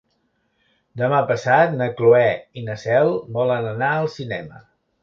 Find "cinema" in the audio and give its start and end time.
4.21-4.69